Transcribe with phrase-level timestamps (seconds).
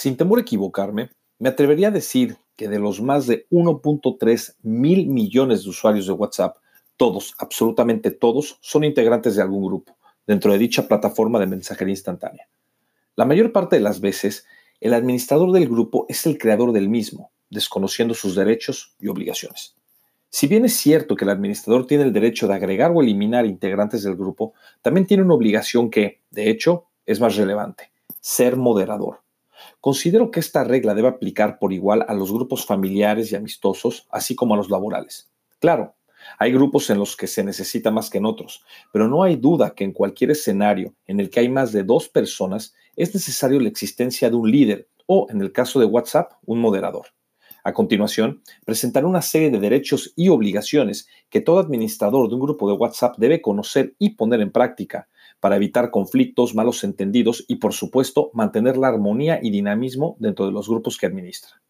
[0.00, 1.10] Sin temor a equivocarme,
[1.40, 6.12] me atrevería a decir que de los más de 1.3 mil millones de usuarios de
[6.12, 6.58] WhatsApp,
[6.96, 12.48] todos, absolutamente todos, son integrantes de algún grupo dentro de dicha plataforma de mensajería instantánea.
[13.16, 14.46] La mayor parte de las veces,
[14.80, 19.74] el administrador del grupo es el creador del mismo, desconociendo sus derechos y obligaciones.
[20.30, 24.04] Si bien es cierto que el administrador tiene el derecho de agregar o eliminar integrantes
[24.04, 27.90] del grupo, también tiene una obligación que, de hecho, es más relevante,
[28.20, 29.22] ser moderador.
[29.80, 34.34] Considero que esta regla debe aplicar por igual a los grupos familiares y amistosos, así
[34.34, 35.30] como a los laborales.
[35.60, 35.94] Claro,
[36.38, 39.74] hay grupos en los que se necesita más que en otros, pero no hay duda
[39.74, 43.68] que en cualquier escenario en el que hay más de dos personas es necesario la
[43.68, 47.06] existencia de un líder o, en el caso de WhatsApp, un moderador.
[47.64, 52.68] A continuación, presentaré una serie de derechos y obligaciones que todo administrador de un grupo
[52.68, 55.08] de WhatsApp debe conocer y poner en práctica
[55.40, 60.52] para evitar conflictos, malos entendidos y, por supuesto, mantener la armonía y dinamismo dentro de
[60.52, 61.62] los grupos que administra.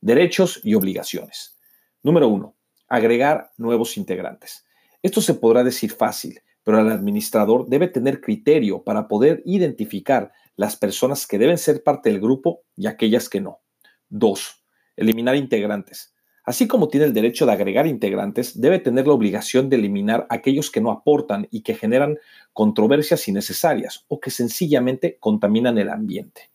[0.00, 1.58] Derechos y obligaciones.
[2.02, 2.54] Número 1
[2.92, 4.66] agregar nuevos integrantes.
[5.00, 10.76] Esto se podrá decir fácil, pero el administrador debe tener criterio para poder identificar las
[10.76, 13.62] personas que deben ser parte del grupo y aquellas que no.
[14.10, 14.64] 2.
[14.96, 16.14] Eliminar integrantes.
[16.44, 20.70] Así como tiene el derecho de agregar integrantes, debe tener la obligación de eliminar aquellos
[20.70, 22.18] que no aportan y que generan
[22.52, 26.50] controversias innecesarias o que sencillamente contaminan el ambiente.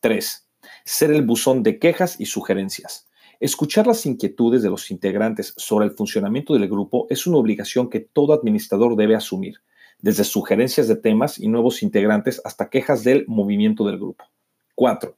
[0.00, 0.48] 3.
[0.84, 3.08] Ser el buzón de quejas y sugerencias.
[3.40, 7.98] Escuchar las inquietudes de los integrantes sobre el funcionamiento del grupo es una obligación que
[7.98, 9.56] todo administrador debe asumir,
[10.00, 14.24] desde sugerencias de temas y nuevos integrantes hasta quejas del movimiento del grupo.
[14.76, 15.16] 4.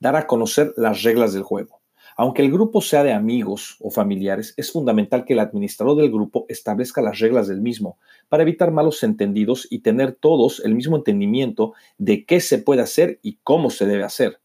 [0.00, 1.75] Dar a conocer las reglas del juego.
[2.16, 6.46] Aunque el grupo sea de amigos o familiares, es fundamental que el administrador del grupo
[6.48, 11.74] establezca las reglas del mismo para evitar malos entendidos y tener todos el mismo entendimiento
[11.98, 14.40] de qué se puede hacer y cómo se debe hacer.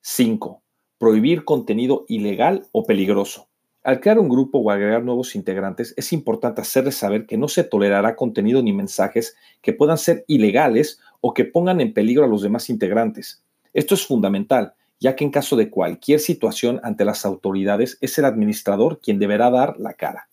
[0.00, 0.62] 5
[0.98, 3.48] prohibir contenido ilegal o peligroso.
[3.82, 7.62] Al crear un grupo o agregar nuevos integrantes, es importante hacerles saber que no se
[7.62, 12.42] tolerará contenido ni mensajes que puedan ser ilegales o que pongan en peligro a los
[12.42, 13.44] demás integrantes.
[13.72, 18.24] Esto es fundamental, ya que en caso de cualquier situación ante las autoridades es el
[18.24, 20.28] administrador quien deberá dar la cara.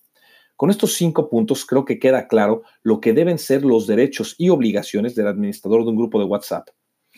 [0.56, 4.50] Con estos cinco puntos creo que queda claro lo que deben ser los derechos y
[4.50, 6.70] obligaciones del administrador de un grupo de WhatsApp.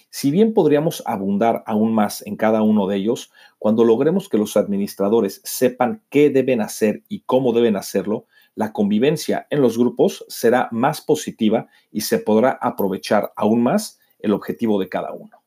[0.10, 4.56] Si bien podríamos abundar aún más en cada uno de ellos, cuando logremos que los
[4.56, 10.70] administradores sepan qué deben hacer y cómo deben hacerlo, la convivencia en los grupos será
[10.72, 15.45] más positiva y se podrá aprovechar aún más el objetivo de cada uno.